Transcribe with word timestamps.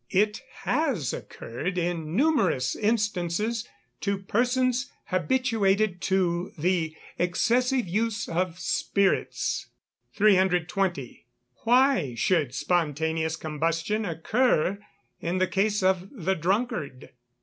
_It 0.09 0.41
has 0.63 1.13
occurred 1.13 1.77
in 1.77 2.15
numerous 2.15 2.75
instances 2.75 3.67
to 3.99 4.17
persons 4.17 4.91
habituated 5.09 6.01
to 6.01 6.51
the 6.57 6.95
excessive 7.19 7.87
use 7.87 8.27
of 8.27 8.57
spirits. 8.57 9.67
320. 10.15 11.27
_Why 11.67 12.17
should 12.17 12.55
spontaneous 12.55 13.35
combustion 13.35 14.03
occur 14.05 14.79
in 15.19 15.37
the 15.37 15.45
case 15.45 15.83
of 15.83 16.09
the 16.11 16.33
drunkard? 16.33 17.11